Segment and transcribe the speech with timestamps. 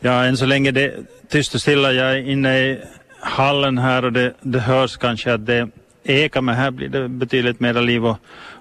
[0.00, 0.94] Ja, än så länge det är
[1.28, 1.92] tyst och stilla.
[1.92, 2.78] Jag är inne i
[3.20, 5.68] hallen här och det, det hörs kanske att det
[6.04, 8.16] ekar men här blir det betydligt mer liv och,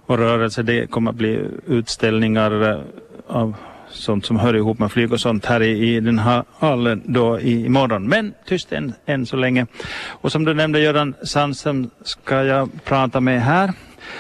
[0.06, 0.64] och rörelse.
[0.64, 2.80] Det kommer att bli utställningar eh,
[3.28, 3.56] av
[3.90, 7.40] sånt som hör ihop med flyg och sånt här i, i den här hallen då
[7.40, 8.08] i, imorgon.
[8.08, 9.68] Men tyst än, än så länge.
[10.08, 13.74] Och som du nämnde Göran Sandström ska jag prata med här.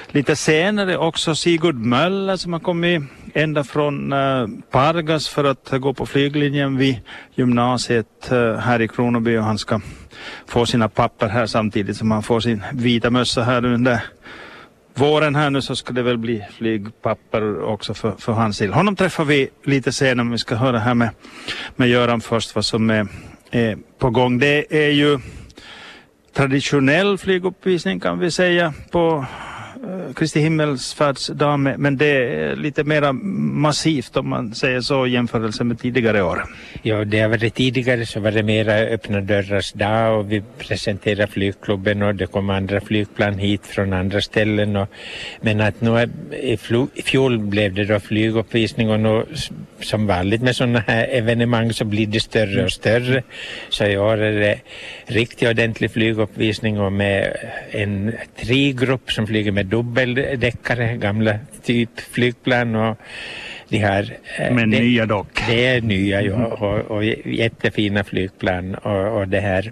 [0.07, 3.01] Lite senare också Sigurd Möller som har kommit
[3.35, 6.99] ända från eh, uh, Pargas för att gå på flyglinjen vid
[7.35, 9.81] gymnasiet uh, här i Kronoby och han ska
[10.47, 14.01] få sina papper här samtidigt som han får sin vita mössa här under
[14.93, 18.73] våren här nu så ska det väl bli flygpapper också för, för hans del.
[18.73, 21.09] Honom träffar vi lite senare men vi ska höra här med,
[21.75, 23.07] med Göran först vad som är,
[23.51, 24.39] är på gång.
[24.39, 25.19] Det är ju
[26.33, 29.25] traditionell flyguppvisning kan vi säga på
[29.83, 35.63] Eh, Kristi himmelsfärdsdag men det är lite mer massivt om man säger så i jämförelse
[35.63, 36.43] med tidigare år.
[36.81, 41.27] Ja, det har varit tidigare så var det mera öppna dörrars dag och vi presenterade
[41.27, 44.75] flygklubben och det kom andra flygplan hit från andra ställen.
[44.75, 44.89] Och,
[45.41, 46.57] men att nu i,
[46.93, 49.25] i fjol blev det då flyguppvisning och nu
[49.79, 53.23] som vanligt med sådana här evenemang så blir det större och större.
[53.69, 54.59] Så i år är det
[55.05, 57.37] riktigt ordentlig flyguppvisning och med
[57.71, 62.97] en trigrupp som flyger med dubbeldäckare, gamla typ flygplan och
[63.69, 64.17] de här...
[64.37, 65.41] Eh, Men det, nya dock.
[65.47, 66.51] Det är nya ja, mm.
[66.51, 69.71] och, och jättefina flygplan och, och det här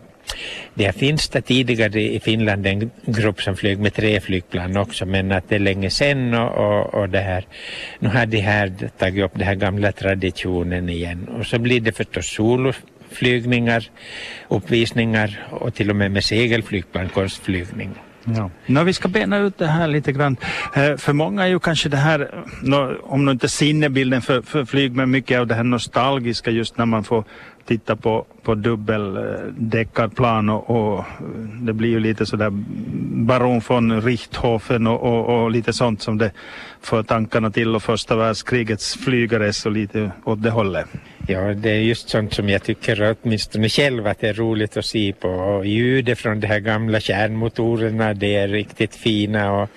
[0.73, 5.31] det finns det tidigare i Finland en grupp som flög med tre flygplan också men
[5.31, 7.45] att det är länge sedan och, och, och det här.
[7.99, 11.91] Nu har de här tagit upp den här gamla traditionen igen och så blir det
[11.91, 13.89] förstås soloflygningar,
[14.47, 17.89] uppvisningar och till och med med segelflygplan, konstflygning.
[18.25, 18.49] Ja.
[18.65, 20.37] No, vi ska bena ut det här lite grann.
[20.73, 24.95] Eh, för många är ju kanske det här, no, om inte sinnebilden för, för flyg,
[24.95, 27.23] men mycket av det här nostalgiska just när man får
[27.65, 31.05] titta på, på dubbeldäckarplan och, och
[31.61, 32.49] det blir ju lite sådär
[33.25, 36.31] baron von Richthofen och, och, och, lite sånt som det
[36.81, 40.87] för tankarna till och första världskrigets flygare så lite åt det hållet.
[41.27, 44.85] Ja, det är just sånt som jag tycker åtminstone själv att det är roligt att
[44.85, 45.29] se på.
[45.29, 49.69] Och ljudet från de här gamla kärnmotorerna, det är riktigt fina och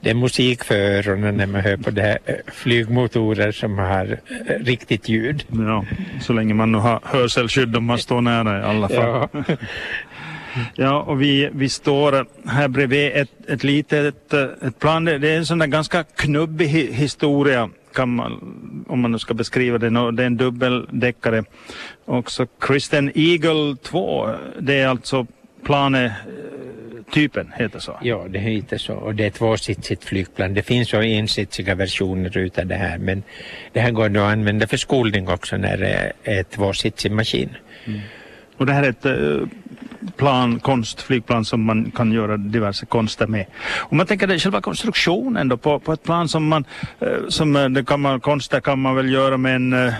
[0.00, 4.18] det är musik för öronen när man hör på de här eh, flygmotorer som har
[4.46, 5.44] eh, riktigt ljud.
[5.50, 5.84] Ja,
[6.20, 9.28] så länge man nu har hörselskydd om man står nära i alla fall.
[9.32, 9.56] Ja.
[10.74, 15.04] Ja, och vi, vi står här bredvid ett, ett litet ett plan.
[15.04, 19.78] Det är en sån där ganska knubbig historia kan man, om man nu ska beskriva
[19.78, 19.90] det.
[19.90, 21.44] Det är en dubbeldäckare.
[22.04, 25.26] Också Kristen Eagle 2, det är alltså
[27.04, 27.98] planetypen, heter så?
[28.02, 30.54] Ja, det heter så och det är tvåsitsigt flygplan.
[30.54, 33.22] Det finns ju ensitsiga versioner utav det här men
[33.72, 37.56] det här går nog att använda för skolning också när det är tvåsitsig maskin.
[37.86, 38.00] Mm.
[38.56, 39.48] Och det här är ett uh,
[40.16, 43.46] plan, konstflygplan som man kan göra diverse konster med.
[43.90, 46.64] Om man tänker det, själva konstruktionen då på, på ett plan som man,
[47.02, 49.92] uh, som uh, det kan man, konster kan man väl göra med en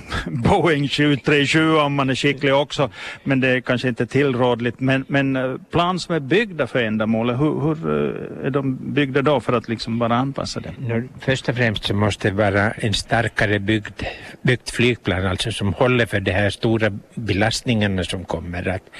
[0.26, 2.90] Boeing 737 om man är skicklig också.
[3.24, 4.80] Men det är kanske inte tillrådligt.
[4.80, 9.22] Men, men eh, plan som är byggda för ändamålet, hur, hur eh, är de byggda
[9.22, 11.04] då för att liksom bara anpassa det?
[11.20, 14.02] Först och främst så måste det vara en starkare byggd,
[14.42, 18.68] byggt flygplan, alltså som håller för de här stora belastningarna som kommer.
[18.68, 18.90] Att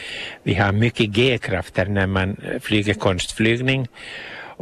[0.43, 3.89] vi har mycket G-krafter när man eh, flyger konstflygning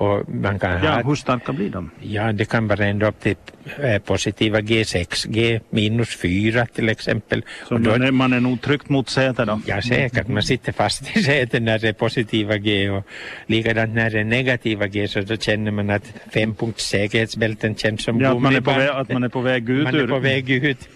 [0.01, 1.91] och man kan ja, ha, hur starka blir de?
[2.01, 3.37] Ja, det kan vara ända upp till
[3.83, 7.43] eh, positiva G6, G minus 4 till exempel.
[7.69, 9.61] Så då, är man är nog tryckt mot sätet då?
[9.67, 10.29] Ja, säkert.
[10.29, 13.07] Man sitter fast i sätet när det är positiva G och
[13.47, 18.21] likadant när det är negativa G så då känner man att fempunkts säkerhetsbälten känns som
[18.21, 20.51] ja, man, är på väg, att man är på väg ut Man är på väg
[20.51, 20.89] ut.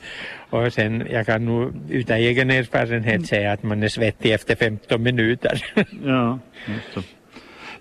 [0.50, 5.02] Och sen, jag kan nog utan egen erfarenhet säga att man är svettig efter 15
[5.02, 5.64] minuter.
[6.04, 7.02] ja, just det.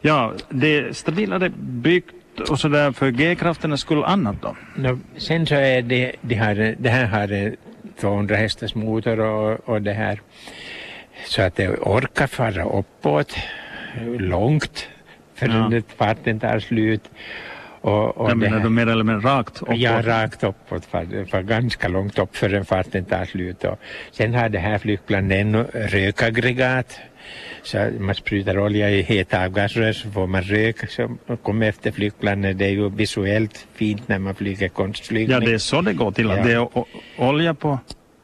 [0.06, 4.56] Ja, det stabilare byggt och sådär för G-krafterna skulle annat då?
[4.75, 7.56] No, sen så är det, det, här, det här har
[8.00, 10.22] 200 hästars motor och, och det här
[11.25, 13.36] så att det orkar fara uppåt
[14.18, 14.88] långt
[15.36, 15.81] förrän ja.
[15.98, 17.10] farten tar slut.
[17.81, 19.77] Och, och Jag menar du mer eller mindre rakt uppåt?
[19.77, 23.63] Ja, rakt uppåt, för, för ganska långt upp förrän farten tar slut.
[23.63, 23.80] Och
[24.12, 27.00] sen har det här flygplanet ännu rökaggregat
[27.64, 32.58] så man sprutar olja i heta avgasrör så får man rök som kommer efter flygplanet.
[32.58, 35.31] Det är ju visuellt fint när man flyger konstflygning.
[35.31, 36.25] Ja, det är så det går till.
[36.25, 36.44] Ja.
[36.44, 36.68] Det är
[37.18, 37.80] olja på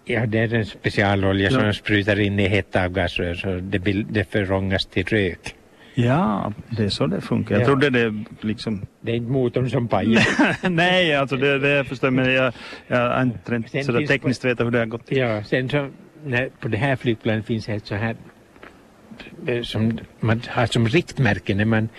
[0.05, 1.59] Ja, det är en specialolja ja.
[1.59, 3.77] som sprutar in i hetta avgasrör så det,
[4.09, 5.55] det förångas till rök.
[5.93, 7.55] Ja, det är så det funkar.
[7.55, 7.65] Jag Ja.
[7.65, 8.85] trodde det liksom...
[9.01, 10.69] Det är inte motorn som pajar.
[10.69, 12.53] Nej, alltså det, det förstår jag, men jag,
[12.87, 15.17] jag har inte sådär tekniskt veta hur det har gått till.
[15.17, 15.89] Ja, sen så
[16.23, 18.15] när, på det här flygplanet finns ett så här
[19.63, 21.89] som man har som riktmärke när man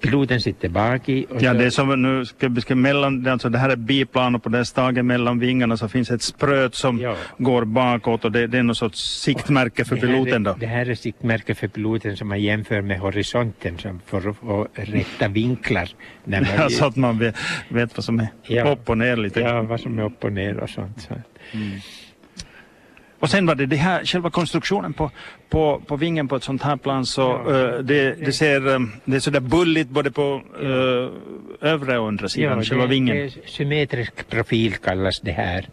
[0.00, 3.58] piloten sitter bak i Ja, så, det är som nu ska beskriva mellan, alltså det
[3.58, 7.16] här är biplan och på det staget mellan vingarna så finns ett spröt som Ja.
[7.38, 10.56] går bakåt och det, det är någon sorts siktmärke för piloten är, då.
[10.60, 14.68] Det här är siktmärke för piloten som man jämför med horisonten som för att få
[14.74, 15.88] rätta vinklar.
[16.24, 17.36] När man, Ja, så att man vet,
[17.68, 18.72] vet vad som är Ja.
[18.72, 19.40] upp och ner lite.
[19.40, 21.00] ja, vad som är upp och ner och sånt.
[21.08, 21.14] Så.
[23.20, 25.10] Och sen var det det här, själva konstruktionen på,
[25.48, 27.74] på, på vingen på ett sånt här plan så Ja.
[27.74, 31.08] eh, det, det ser, eh, det är sådär bulligt både på uh,
[31.60, 33.16] övre och undre sidan, själva det, vingen.
[33.16, 35.68] det symmetrisk profil kallas det här.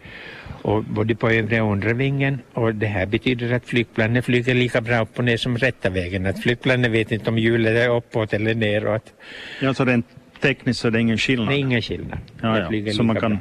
[0.62, 2.42] Och både på övre och undre vingen.
[2.54, 6.26] Och det här betyder att flygplanet flyger lika bra upp och ner som rätta vägen.
[6.26, 9.14] Att flygplanet vet inte om hjulet är uppåt eller neråt.
[9.62, 10.06] Ja, så rent
[10.42, 11.48] tekniskt så är det ingen skillnad.
[11.48, 12.20] Det är ingen skillnad.
[12.42, 12.94] ja, ja.
[12.94, 13.40] Så man kan bra.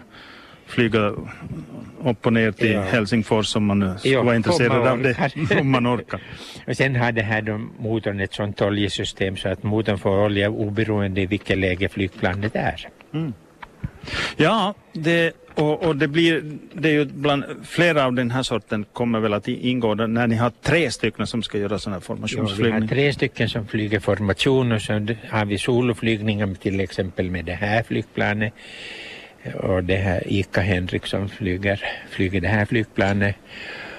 [0.66, 1.12] Flyga
[2.04, 2.80] upp och ner till Ja.
[2.80, 5.30] Helsingfors om man nu skulle vara intresserad av det.
[5.60, 6.20] om man orkar.
[6.66, 10.50] Och sen har det här då motorn ett sånt oljesystem så att motorn får olja
[10.50, 12.88] oberoende i vilket läge flygplanet är.
[14.36, 18.84] Ja, det, och, och det blir, det är ju bland flera av den här sorten
[18.92, 22.48] kommer väl att ingå när ni har tre stycken som ska göra sån här Ja,
[22.58, 24.92] vi har tre stycken som flyger formation och så
[25.30, 28.52] har vi soloflygningar till exempel med det här flygplanet.
[29.54, 30.62] Och det här Ika
[31.04, 33.36] som flyger, flyger det här flygplanet.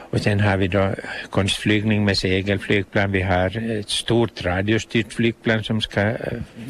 [0.10, 0.96] Och sen har vi då
[1.30, 3.12] konstflygning med segelflygplan.
[3.12, 6.16] Vi har ett stort radiostyrt flygplan som ska eh,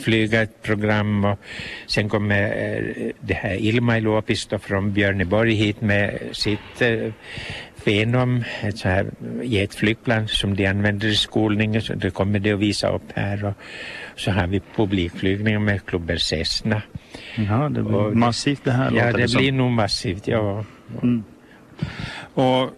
[0.02, 1.26] flyga ett program.
[1.26, 1.40] Och
[1.88, 7.14] sen kommer eh, det här Ilmai Luopisto från Björneborg hit med sitt eh,
[7.84, 9.06] Venom, ett så här
[9.44, 11.82] jetflygplan som de använder i skolningen.
[11.82, 13.46] Så det kommer de att visa upp här.
[13.46, 13.54] Och
[14.16, 16.82] så har vi publikflygningar med klubben Cessna.
[17.38, 19.40] Ja, det blir Och- massivt det här Ja, det som.
[19.42, 20.28] blir nog massivt.
[20.28, 20.64] Ja.
[22.34, 22.70] Och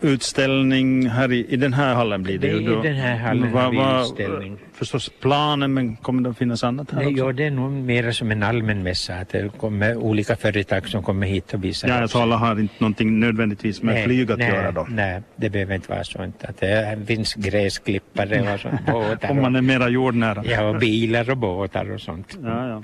[0.00, 2.82] utställning här i, i den här hallen blir det, Det ju i då.
[2.82, 4.58] den här hallen Vad- har vi utställning.
[4.74, 7.24] Förstås planen, men kommer det att finnas annat här Nej, också?
[7.24, 9.14] ja, det är nog mer som en allmän mässa.
[9.14, 12.74] Att det kommer olika företag som kommer hit och visar Ja, jag talar har inte
[12.78, 14.86] någonting nödvändigtvis med Nej, flyg att nej, göra då.
[14.90, 16.44] Nej, det behöver inte vara sånt.
[16.44, 19.30] Att det finns gräsklippare och sånt, båtar.
[19.30, 20.44] Om man är mera jordnära.
[20.46, 22.38] ja, och bilar och båtar och sånt.
[22.42, 22.82] Ja, ja.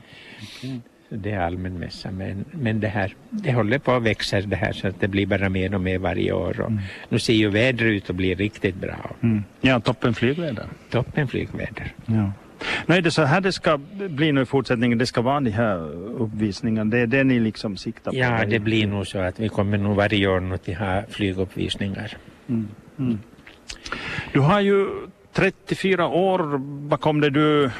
[1.10, 2.10] Det är allmän mässa.
[2.10, 5.26] Men, men det här, det håller på att växa det här så att det blir
[5.26, 6.60] bara mer och mer varje år.
[6.60, 6.72] Och
[7.08, 9.10] Nu ser ju vädret ut att bli riktigt bra.
[9.22, 9.44] Mm.
[9.60, 10.66] Ja, toppen flygväder.
[10.90, 11.93] Toppen flygväder.
[12.06, 12.32] Ja.
[12.87, 13.78] Nu är det så här det ska
[14.08, 14.99] bli nu i fortsättningen.
[14.99, 15.78] Det ska vara de här
[16.22, 16.90] uppvisningarna.
[16.90, 18.16] Det är det ni liksom siktar på.
[18.16, 22.16] Ja, det blir nog så att vi kommer nog varje år att ha flyguppvisningar.
[24.32, 24.87] Du har ju
[25.32, 26.58] 34 år
[26.88, 27.31] bakom dig.
[27.31, 27.70] Du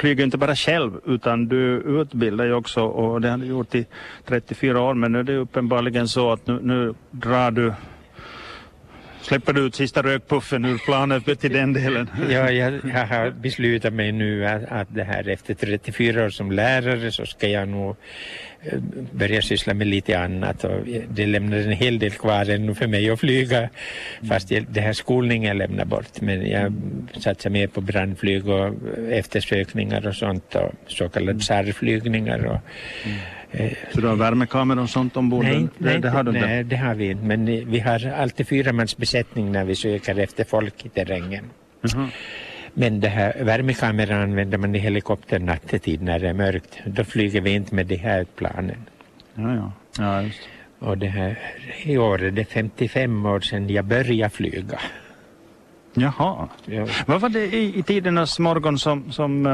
[0.00, 3.86] flyger inte bara själv utan du utbildar ju också och det har du gjort i
[4.26, 7.72] 34 år men nu är det uppenbarligen så att nu, nu drar du
[9.22, 12.10] Släpper du ut sista rökpuffen ur planet till den delen?
[12.30, 16.52] Ja, jag, jag har beslutat mig nu att, att det här efter 34 år som
[16.52, 17.96] lärare så ska jag nog
[18.62, 18.78] eh,
[19.12, 20.64] börja syssla med lite annat.
[20.64, 23.68] Och det lämnar en hel del kvar ännu för mig att flyga.
[24.28, 26.20] Fast jag, det här skolningen lämnar bort.
[26.20, 26.72] Men jag
[27.18, 28.74] satsar mer på brandflyg och
[29.10, 32.60] eftersökningar och sånt och så kallade SAR-flygningar och
[33.06, 33.39] eh,
[33.94, 35.44] Så du har värmekamera och sånt ombord?
[35.44, 37.24] Nej, det, nej, det har du nej, det har vi inte.
[37.24, 41.44] Men eh, vi har alltid fyra mans besättning när vi söker efter folk i terrängen.
[41.80, 42.08] Jaha.
[42.74, 46.78] Men det här värmekameran använder man i helikoptern nattetid när det är mörkt.
[46.86, 48.86] Då flyger vi inte med de här planen.
[49.34, 49.72] Ja, ja.
[49.98, 50.48] ja just.
[50.78, 51.38] Och det här,
[51.82, 54.80] i år är det 55 år sedan jag började flyga.
[55.94, 56.48] Jaha.
[56.64, 56.86] Ja.
[57.06, 59.46] Vad var det i, i tidernas morgon som, som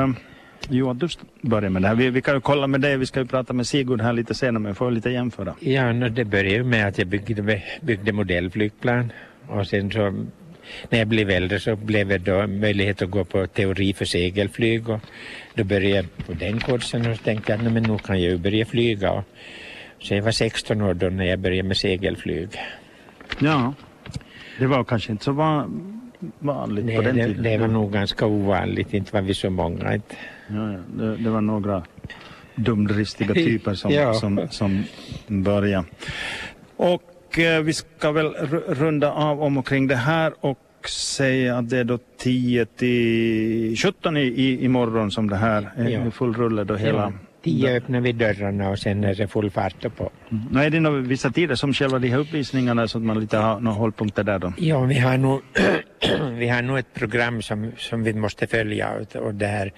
[0.70, 1.08] Jo, att du
[1.40, 1.94] börjar med det här.
[1.94, 4.34] Vi, vi kan ju kolla med dig, vi ska ju prata med Sigurd här lite
[4.34, 5.54] senare, men får lite jämföra.
[5.60, 9.12] Ja, no, det började med att jag byggde, byggde modellflygplan
[9.48, 10.24] och sen så
[10.90, 14.88] när jag blev äldre så blev det då möjlighet att gå på teori för segelflyg
[14.88, 15.00] och
[15.54, 18.38] då började jag på den kursen och tänkte att "Nej, men nu kan jag ju
[18.38, 19.12] börja flyga.
[19.12, 19.24] Och,
[19.98, 22.48] så jag var 16 år då när jag började med segelflyg.
[23.38, 23.74] Ja.
[24.58, 25.95] Det var kanske inte så van,
[26.38, 27.42] vanligt Nej, på den det, tiden.
[27.42, 29.94] det var nog ganska ovanligt, inte var vi så många.
[29.94, 30.14] Inte.
[30.48, 30.78] Ja, ja.
[31.04, 31.82] Det, det var några
[32.54, 34.14] dumdristiga typer som, Ja.
[34.14, 34.84] som, som
[35.26, 35.84] började.
[36.76, 40.58] Och eh, vi ska väl ru- runda av om och kring det här och
[40.88, 45.88] säga att det är då 10 till 17 i, i, imorgon som det här är
[45.88, 46.10] Ja.
[46.10, 46.98] full rulle då hela...
[47.02, 50.10] Ja, tio öppnar vi dörrarna och sen är det full fart på.
[50.50, 53.36] Nu är det några vissa tider som själva de här uppvisningarna så att man lite
[53.36, 54.52] har några hållpunkter där då.
[54.58, 55.42] Ja, vi har nog
[56.38, 59.72] vi har nog ett program som, som vi måste följa och, det, här,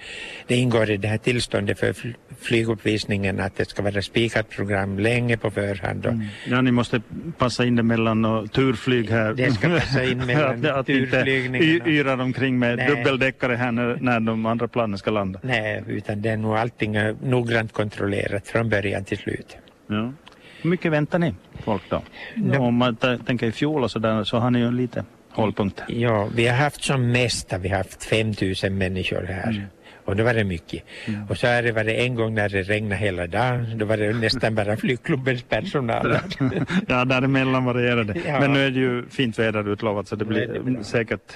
[0.47, 1.93] det ingår i det här tillståndet för
[2.41, 6.05] flyguppvisningen att det ska vara spikat program länge på förhand.
[6.05, 6.25] Och, mm.
[6.47, 7.01] Ja, ni måste
[7.37, 9.33] passa in det mellan och turflyg här.
[9.33, 11.59] Det ska passa in mellan att, turflygningarna.
[11.59, 12.95] Att inte yrar omkring med Nej.
[12.95, 15.39] dubbeldäckare här när, när de andra planen ska landa.
[15.43, 19.57] Nej, utan det är nog allting noggrant kontrollerat från början till slut.
[19.87, 20.13] Ja.
[20.61, 22.01] Hur mycket väntar ni folk då?
[22.35, 22.57] No.
[22.57, 25.85] Om man tänker i fjol och så där så har ni ju lite hållpunkter.
[25.89, 29.49] Ja, vi har haft som mesta, vi har haft 5000 människor här.
[29.49, 29.63] Mm.
[30.05, 30.83] Och då var det mycket.
[31.05, 31.27] Mm.
[31.29, 33.77] Och så har det varit en gång när det regnade hela dagen.
[33.77, 36.17] Då var det nästan bara flygklubbens personal.
[36.87, 38.21] ja, däremellan varierar det.
[38.27, 38.39] Ja.
[38.39, 41.33] Men nu är det ju fint väder utlovat så det blir det säkert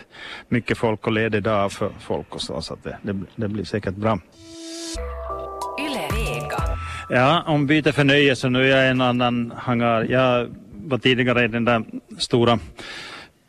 [0.49, 2.61] mycket folk och ledig dag för folk och så.
[2.61, 4.19] Så det, det, det blir säkert bra.
[7.13, 10.05] Ja, om byte så Nu är jag en annan hangar.
[10.09, 10.47] Jag
[10.85, 11.83] var tidigare i den där
[12.17, 12.59] stora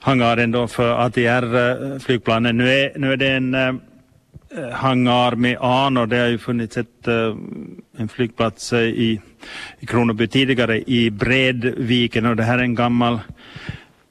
[0.00, 2.60] hangaren då för ATR-flygplanen.
[2.60, 3.74] Eh, nu är, nu är det en äh,
[4.72, 6.06] hangar med anor.
[6.06, 7.36] Det har ju funnits ett, äh,
[7.96, 9.20] en flygplats äh, i,
[9.80, 13.20] i Kronoby tidigare i Bredviken och det här är en gammal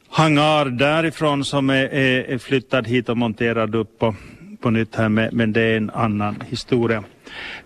[0.10, 4.16] hangar därifrån som är, är, är flyttad hit och monterad upp på,
[4.62, 7.04] på nytt här med, men det är en annan historia.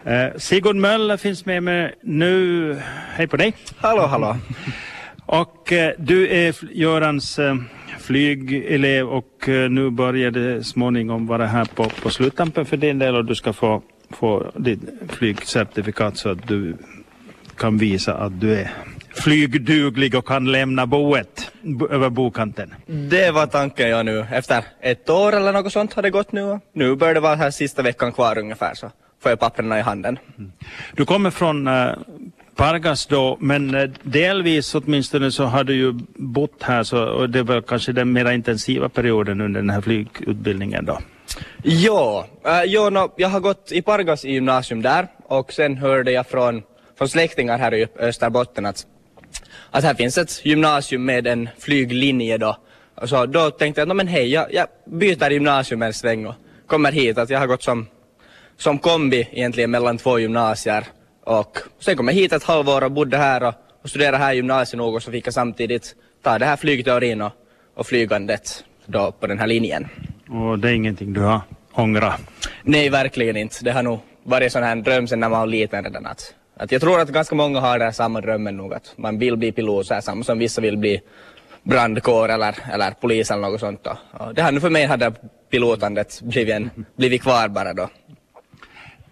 [0.06, 2.82] Eh, Sigurd Möller finns med mig nu.
[3.16, 3.54] Hej på dig!
[3.78, 4.38] Hallå, hallå!
[5.26, 7.56] och eh, du är Görans eh,
[8.00, 13.26] flygelev och nu börjar det småningom vara här på, på sluttampen för din del och
[13.26, 16.78] du ska få, få ditt flygcertifikat så att du
[17.58, 18.72] kan visa att du är
[19.16, 21.52] flygduglig och kan lämna boet
[21.90, 22.74] över bokanten.
[22.86, 24.26] Det var tanken jag nu.
[24.32, 26.60] Efter ett år eller något sånt har det gått nu.
[26.74, 28.92] Nu bör det vara här sista veckan kvar ungefär så
[29.28, 30.20] får jag papperna i handen.
[30.38, 30.52] Mm.
[30.96, 31.94] Du kommer från äh,
[32.56, 37.44] Pargas då, men äh, delvis åtminstone så har du ju bott här så och det
[37.44, 41.00] var kanske den mera intensiva perioden under den här flygutbildningen då?
[41.64, 46.12] Ja, äh, jo, no, jag har gått i Pargas i gymnasium där och sen hörde
[46.12, 46.64] jag från,
[46.98, 48.86] från släktingar här i Österbotten att,
[49.72, 52.58] att här finns ett gymnasium med en flyglinje då.
[53.06, 56.36] Så då tänkte jag, no, men hej, jag, jag byter gymnasium en sväng och
[56.68, 57.18] kommer hit.
[57.18, 57.88] Att jag har gått som
[58.58, 60.84] som kombi egentligen mellan två gymnasier.
[61.24, 64.36] Och sen kom jag hit ett halvår och bodde här och, och studerade här i
[64.36, 67.32] gymnasiet och så fick jag samtidigt ta det här flygteorin och,
[67.76, 69.88] och flygandet då på den här linjen.
[70.30, 71.42] Och det är ingenting du har
[71.74, 72.22] ångrat?
[72.64, 73.64] Nej, verkligen inte.
[73.64, 76.72] Det har nog varit sån här dröm sen när man var liten redan att, att
[76.72, 79.88] jag tror att ganska många har den samma drömmen nog att man vill bli pilot
[79.88, 81.02] så här samma som vissa vill bli
[81.64, 83.84] brandkår eller, eller polis eller något sånt.
[83.84, 83.98] Då.
[84.12, 85.14] Och det här nu för mig hade
[85.50, 87.90] pilotandet blivit, en, blivit kvar bara då.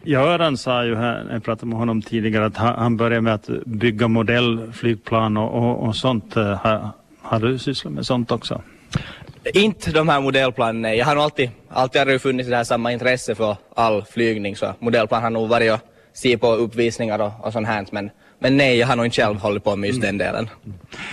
[0.06, 4.08] Göran sa ju här, jag pratade med honom tidigare, att han började med att bygga
[4.08, 6.36] modellflygplan och, och, och sånt.
[6.36, 6.90] Har,
[7.22, 8.62] har du sysslat med sånt också?
[9.54, 10.98] Inte de här modellplanen, nej.
[10.98, 14.56] Jag har nog alltid, alltid har det funnits det här samma intresse för all flygning
[14.56, 18.10] så modellplan har nog varit att se på uppvisningar och, och sånt här men,
[18.40, 20.50] men nej, jag har nog inte själv hållit på med just den delen.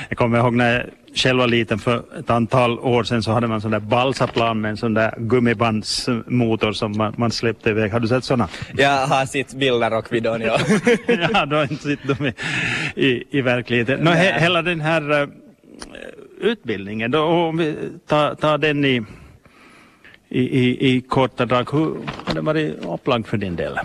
[0.09, 3.61] Jag kommer ihåg när själv var liten för ett antal år sedan så hade man
[3.61, 7.93] sån där balsaplan med en sån där gummibandsmotor som man, man släppte iväg.
[7.93, 8.49] Har du sett såna?
[8.77, 10.59] Jag har sett bilder och videon, ja.
[11.33, 12.35] ja, du har inte sett dem i,
[13.07, 14.01] i, i verkligheten.
[14.01, 15.29] No, he, hela den här uh,
[16.41, 17.77] utbildningen, då, om vi
[18.07, 19.03] tar, tar den i,
[20.29, 23.79] i, i, i korta drag, hur har det varit upplagt för din del?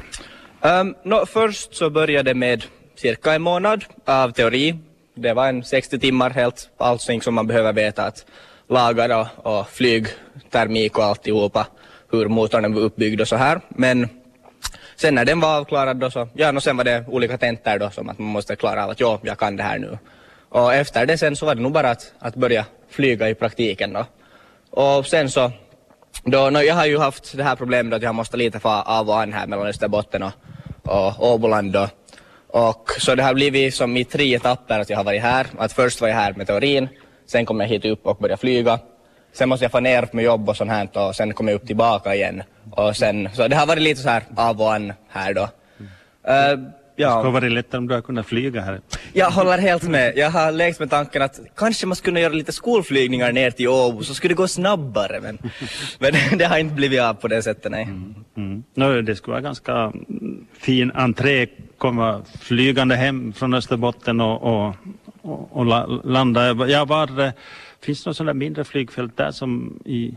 [0.61, 2.63] Um, no, först så började det med
[2.95, 4.75] cirka en månad av teori
[5.17, 8.25] det var en 60 timmar helt, allting som man behöver veta att
[8.67, 11.67] lagar och, och flygtermik och alltihopa,
[12.11, 13.61] hur motorn var uppbyggd och så här.
[13.69, 14.09] Men
[14.95, 17.89] sen när den var avklarad då så, ja, och sen var det olika tentor då
[17.89, 19.97] som att man måste klara av att ja, jag kan det här nu.
[20.49, 23.93] Och efter det sen så var det nog bara att, att börja flyga i praktiken
[23.93, 24.05] då.
[24.69, 25.51] Och sen så,
[26.23, 29.09] då, no, jag har ju haft det här problemet att jag måste lite få av
[29.09, 30.31] och an här mellan Österbotten och,
[30.83, 31.89] och Åboland då.
[32.47, 35.47] Och så det har blivit som i tre etapper att jag har varit här.
[35.57, 36.89] Att först var jag här med teorin,
[37.25, 38.79] sen kom jag hit upp och började flyga.
[39.33, 41.67] Sen måste jag få ner med jobb och sånt här och sen kom jag upp
[41.67, 42.43] tillbaka igen.
[42.71, 45.41] Och sen, så det har varit lite så här av och an här då.
[46.27, 47.09] Uh, Ja.
[47.09, 48.81] Det skulle varit lättare om du hade kunnat flyga här.
[49.13, 50.17] Jag håller helt med.
[50.17, 54.03] Jag har lekt med tanken att kanske man skulle göra lite skolflygningar ner till Åbo
[54.03, 55.37] så skulle det gå snabbare men,
[55.99, 57.83] men det har inte blivit av på det sättet nej.
[57.83, 58.15] Mm.
[58.37, 58.63] Mm.
[58.73, 59.93] No, det skulle vara ganska
[60.59, 64.75] fin entré komma flygande hem från Österbotten och, och,
[65.21, 65.65] och, och
[66.05, 66.67] landa.
[66.67, 67.33] Jag var,
[67.81, 70.15] finns det något sådant mindre flygfält där som i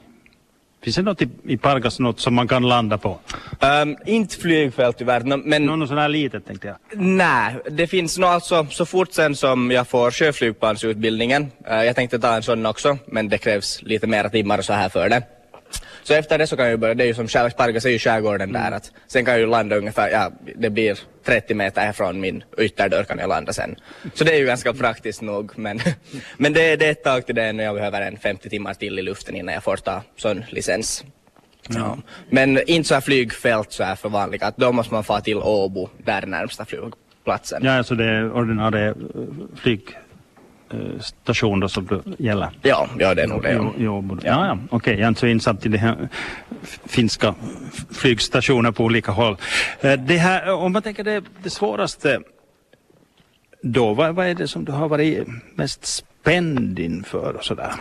[0.82, 3.18] Finns det något i, i Pargas något som man kan landa på?
[3.82, 6.76] Um, inte flygfält tyvärr, no, men Något sånt här litet tänkte jag.
[6.92, 11.42] nej, det finns nog alltså så fort sen som jag får sjöflygplansutbildningen.
[11.70, 14.72] Uh, jag tänkte ta en sån också, men det krävs lite mera timmar och så
[14.72, 15.22] här för det.
[16.02, 17.90] Så efter det så kan jag ju börja, det är ju som skär- Pargas är
[17.90, 21.80] ju skärgården där, att sen kan jag ju landa ungefär, ja, det blir 30 meter
[21.80, 23.76] härifrån min ytterdörr kan jag landa sen.
[24.14, 25.80] Så det är ju ganska praktiskt nog, men,
[26.36, 28.98] men det, det är ett tag till det när jag behöver en 50 timmar till
[28.98, 31.04] i luften innan jag får ta sån licens.
[31.68, 31.98] Ja.
[32.30, 35.36] Men inte så här flygfält så här för vanliga, att då måste man få till
[35.36, 37.62] Åbo, där är närmsta flygplatsen.
[37.64, 38.94] Ja, alltså det är ordinarie eh,
[40.70, 42.48] flygstation då som det gäller.
[42.62, 43.52] Ja, ja det är nog det.
[43.52, 43.72] Jo, Ja.
[43.78, 44.58] jo, ja, ja.
[44.70, 46.08] okej, jag är inte så insatt i det här
[46.86, 47.34] finska
[47.94, 49.36] flygstationer på olika håll.
[49.80, 52.20] Eh, Det här, om man tänker det, det svåraste
[53.62, 57.72] då, vad, vad är det som du har varit mest spänd inför och sådär?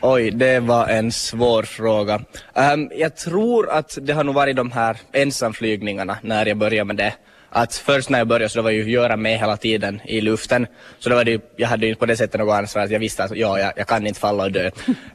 [0.00, 2.20] Oj, det var en svår fråga.
[2.54, 6.96] Ehm, jag tror att det har nog varit de här ensamflygningarna när jag började med
[6.96, 7.14] det.
[7.56, 10.66] Att först när jag började så det var ju Göran med hela tiden i luften.
[10.98, 12.98] Så då var det, ju- jag hade ju på det sättet något ansvar att jag
[12.98, 14.70] visste att ja, jag, jag kan inte falla och dö.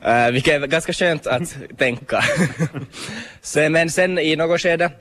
[0.07, 2.24] Uh, vilket är ganska skönt att tänka.
[3.41, 4.91] sen, men sen i något skede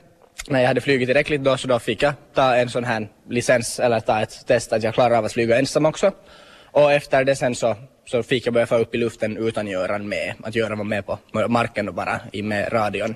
[0.47, 3.79] när jag hade flugit tillräckligt då så då fick jag ta en sån här licens
[3.79, 6.11] eller ta ett test att jag klarar av att flyga ensam också.
[6.71, 10.09] Och efter det sen så, så fick jag börja få upp i luften utan Göran
[10.09, 10.33] med.
[10.43, 13.15] Att Göran var med på marken och bara i med radion.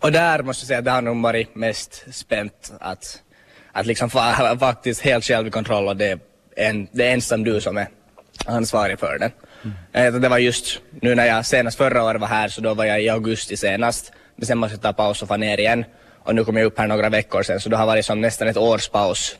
[0.00, 3.22] Och där måste jag säga att det har nog varit mest spänt att,
[3.72, 6.18] att liksom fa- faktiskt helt själv i kontroll och det är,
[6.56, 7.88] en, det är ensam du som är
[8.46, 9.30] ansvarig för det.
[9.92, 12.84] Eh, Det var just nu när jag senast förra året var här så då var
[12.84, 14.12] jag i augusti senast.
[14.36, 15.84] Men sen måste jag ta paus och få ner igen.
[16.24, 18.48] Och nu kom jag upp här några veckor sen så det har varit som nästan
[18.48, 19.36] ett års paus.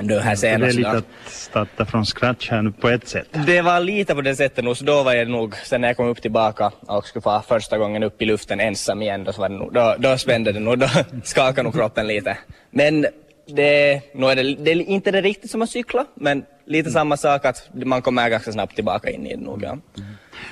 [0.00, 3.26] Nu här det är lite att starta från scratch här nu på ett sätt.
[3.46, 5.96] Det var lite på det sättet nog, så då var jag nog, sen när jag
[5.96, 9.40] kom upp tillbaka och skulle få första gången upp i luften ensam igen, då, så
[9.40, 10.86] var det nog, då, då spände det nog, då
[11.24, 12.38] skakade nog kroppen lite.
[12.70, 13.06] Men
[13.46, 17.16] det, nu är det, det är inte det riktigt som att cykla, men lite samma
[17.16, 19.62] sak att man kommer ganska snabbt tillbaka in i det nog.
[19.64, 19.78] Ja.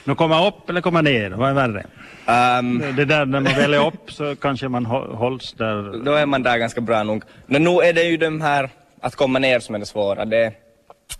[0.04, 1.86] Nu komma upp eller komma ner, vad är värre?
[2.26, 6.04] Ehm, Det där när man väl är upp så kanske man hå- hålls där.
[6.04, 7.22] då är man där ganska bra nog.
[7.46, 10.24] Men nu är det ju de här, att komma ner som är det svåra.
[10.24, 10.52] Det,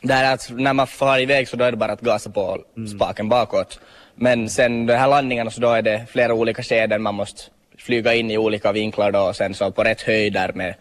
[0.02, 2.58] det är att när man far iväg så då är det bara att gasa på
[2.96, 3.80] spaken bakåt.
[4.14, 7.42] Men sen de här landningarna så då är det flera olika skeden man måste
[7.78, 10.74] flyga in i olika vinklar då och sen så på rätt höjder med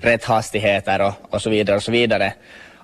[0.00, 2.32] rätt hastigheter och, och så vidare och så vidare.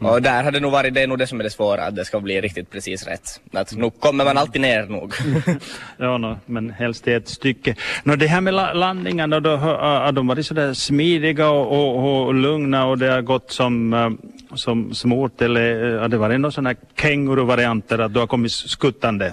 [0.00, 1.96] Och där har det nog varit, det är nog det som är det svåra, att
[1.96, 3.40] det ska bli riktigt precis rätt.
[3.52, 5.14] Att nu kommer man alltid ner nog.
[5.96, 7.74] Ja, no, men helst i ett stycke.
[8.04, 12.87] Nå, det här med landningarna, då, har de varit sådär smidiga och, och, och lugna
[12.87, 14.11] och det har gått som, eh,
[14.54, 18.52] som smort eller eh, har det varit någon sån här känguruvarianter att du har kommit
[18.52, 19.32] skuttande?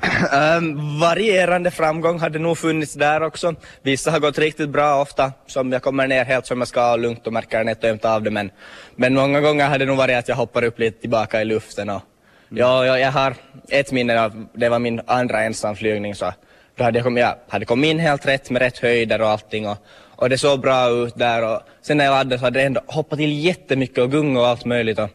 [0.57, 3.55] Um, varierande framgång hade nog funnits där också.
[3.81, 6.99] Vissa har gått riktigt bra ofta, som jag kommer ner helt som jag ska och
[6.99, 8.31] lugnt och märker nätt och jämnt av det.
[8.31, 8.51] Men,
[8.95, 11.89] men många gånger har det nog varit att jag hoppar upp lite tillbaka i luften.
[11.89, 12.01] Och,
[12.49, 13.35] ja, ja, jag har
[13.69, 16.33] ett minne av, det var min andra ensamflygning så
[16.75, 19.67] då hade jag, kommit, jag hade kommit in helt rätt med rätt höjder och allting.
[19.67, 19.77] Och,
[20.15, 22.81] och det såg bra ut där och sen när jag laddade så hade det ändå
[22.87, 24.99] hoppat till jättemycket och gunga och allt möjligt.
[24.99, 25.09] Och,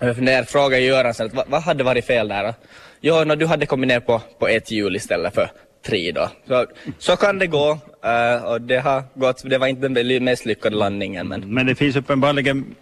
[0.00, 2.54] jag funderade, frågade Göran sen, att vad, vad hade varit fel där?
[3.00, 5.50] Jo, no, du hade kommit ner på, på ett hjul istället för
[5.86, 6.28] tre då.
[6.48, 6.66] Så,
[6.98, 7.70] så kan det gå.
[7.70, 11.74] uh, och det har gått, det var inte den mest lyckade landningen men Men det
[11.74, 12.74] finns uppenbarligen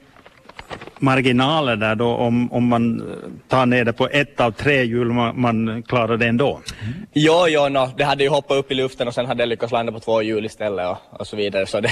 [0.99, 3.03] marginaler där då om, om man
[3.49, 6.61] tar ner det på ett av tre hjul man, man klarar det ändå.
[7.13, 9.73] jo, jo, no, det hade ju hoppat upp i luften och sen hade jag lyckats
[9.73, 11.67] landa på två hjul istället och, och så vidare.
[11.67, 11.91] Så det,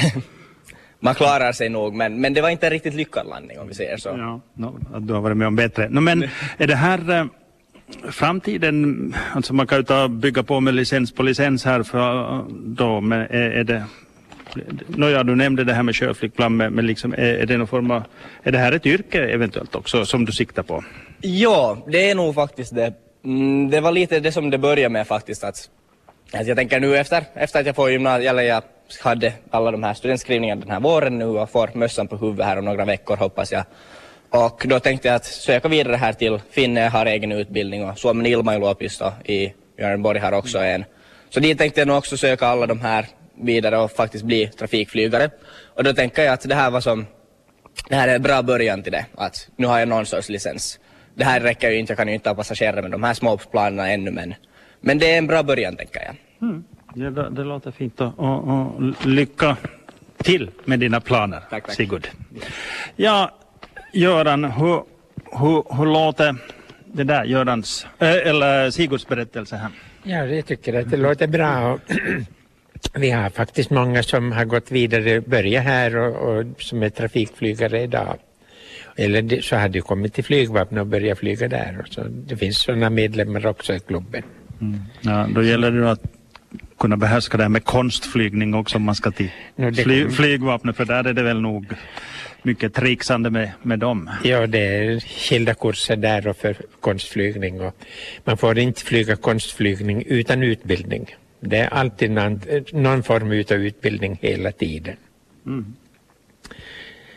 [1.00, 3.74] man klarar sig nog men, men det var inte en riktigt lyckad landning om vi
[3.74, 4.08] säger så.
[4.08, 5.88] Ja, no, du har varit med om bättre.
[5.88, 7.24] No, men är det här eh,
[8.10, 12.44] framtiden, alltså man kan ju ta bygga på med licens på licens här för eh,
[12.50, 13.84] då, men är, är det
[14.86, 17.90] Nåja, du nämnde det här med körflygplan, men, men liksom, är, är det någon form
[17.90, 18.02] av,
[18.42, 20.84] är det här ett yrke eventuellt också som du siktar på?
[21.20, 22.92] Ja, det är nog faktiskt det.
[23.24, 25.44] Mm, det var lite det som det började med faktiskt.
[25.44, 25.70] Att,
[26.32, 28.62] att jag tänker nu efter, efter att jag får gymnasiet, eller jag
[29.02, 32.58] hade alla de här studentskrivningarna den här våren nu och får mössan på huvudet här
[32.58, 33.64] om några veckor hoppas jag.
[34.30, 38.26] Och då tänkte jag att söka vidare här till Finne har egen utbildning och Suomen
[38.26, 40.84] ilmailuopisto i Björnborg har också en.
[41.30, 43.06] Så dit tänkte jag nog också söka alla de här
[43.42, 45.30] vidare och faktiskt bli trafikflygare.
[45.74, 47.06] Och då tänker jag att det här var som
[47.88, 50.78] det här är en bra början till det, att nu har jag någon sorts licens.
[51.14, 53.36] Det här räcker ju inte, jag kan ju inte ha passagerare med de här små
[53.36, 54.34] planerna ännu men,
[54.80, 56.14] men det är en bra början tänker jag.
[56.94, 59.56] Ja, det, det låter fint och, och, och lycka
[60.16, 61.74] till med dina planer, Tack, tack.
[61.74, 62.08] Sigurd.
[62.96, 63.30] Ja,
[63.92, 64.82] Göran, hur,
[65.32, 66.36] hur, hur låter
[66.84, 69.70] det där Görans, äh, eller Sigurds berättelse här?
[70.02, 71.78] Ja, jag tycker att det låter bra.
[72.92, 77.82] Vi har faktiskt många som har gått vidare, börjat här och, och som är trafikflygare
[77.82, 78.18] idag.
[78.96, 81.84] Eller så har de kommit till flygvapnet och börjat flyga där.
[81.90, 84.22] Så det finns sådana medlemmar också i klubben.
[84.60, 84.80] Mm.
[85.00, 86.02] Ja, då gäller det att
[86.78, 90.84] kunna behärska det här med konstflygning också om man ska till no, fly, flygvapnet för
[90.84, 91.66] där är det väl nog
[92.42, 94.10] mycket trixande med, med dem.
[94.24, 97.76] Ja, det är skilda kurser där och för konstflygning och
[98.24, 101.16] man får inte flyga konstflygning utan utbildning.
[101.40, 102.40] Det är alltid någon,
[102.72, 104.96] någon form av utbildning hela tiden.
[105.46, 105.74] Mm.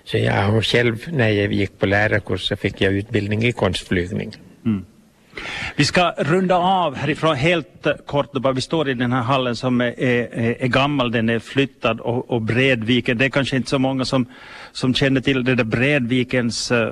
[0.03, 4.33] Så jag själv när jag gick på lärarkurser fick jag utbildning i konstflygning.
[4.65, 4.85] Mm.
[5.75, 8.29] Vi ska runda av härifrån helt kort.
[8.55, 12.31] Vi står i den här hallen som är, är, är gammal, den är flyttad och,
[12.31, 13.17] och Bredviken.
[13.17, 14.25] Det är kanske inte så många som,
[14.71, 16.87] som känner till det där Bredvikens uh,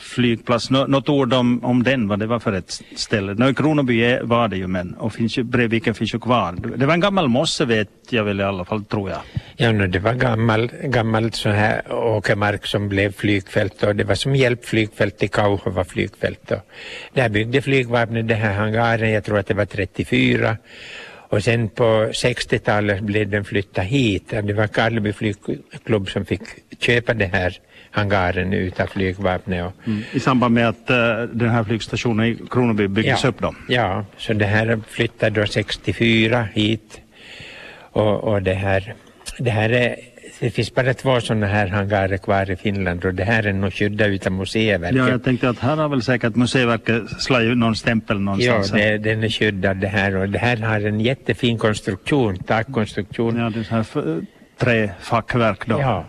[0.00, 0.70] flygplats.
[0.70, 3.34] Nå, något ord om, om den, vad det var för ett ställe.
[3.34, 6.54] Nå, Kronoby var det ju men, och finns ju, Bredviken finns ju kvar.
[6.76, 9.20] Det var en gammal mosse vet jag väl i alla fall, tror jag.
[9.56, 14.14] Ja, no, det var gammal, gammal så här åkermark som blev flygfält och det var
[14.14, 16.50] som hjälpflygfält till Kauhova flygfält.
[16.50, 16.58] Och
[17.12, 20.56] där byggde flygvapnet den här hangaren, jag tror att det var 34
[21.28, 24.30] och sen på 60-talet blev den flyttad hit.
[24.30, 26.42] Det var Karleby flygklubb som fick
[26.78, 27.58] köpa den här
[27.90, 29.72] hangaren utav flygvapnet.
[29.86, 30.02] Mm.
[30.12, 33.54] I samband med att uh, den här flygstationen i Kronoby byggdes ja, upp då?
[33.68, 37.00] Ja, så det här flyttade då 64 hit
[37.92, 38.94] och, och det här,
[39.38, 39.96] det här är
[40.40, 43.72] det finns bara två sådana här hangarer kvar i Finland och det här är nog
[43.72, 44.98] skyddat utav Museiverket.
[44.98, 48.70] Ja, jag tänkte att här har väl säkert Museiverket slagit någon stämpel någonstans.
[48.70, 53.38] Ja, det, den är skyddad det här och det här har en jättefin konstruktion, takkonstruktion.
[53.38, 54.20] Ja, det är så här
[54.58, 55.80] träfackverk då.
[55.80, 56.04] Ja,